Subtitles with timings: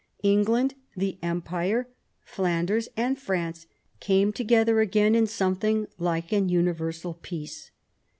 [0.23, 1.87] England, the Empire,
[2.23, 3.67] Flanders, and France
[3.99, 7.69] came together again in something like an universal peace.